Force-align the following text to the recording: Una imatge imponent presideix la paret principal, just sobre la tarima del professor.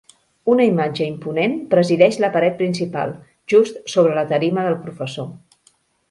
Una 0.51 0.63
imatge 0.67 1.03
imponent 1.09 1.51
presideix 1.73 2.17
la 2.23 2.29
paret 2.37 2.57
principal, 2.61 3.13
just 3.53 3.77
sobre 3.97 4.15
la 4.21 4.25
tarima 4.33 4.65
del 4.69 4.79
professor. 4.87 5.29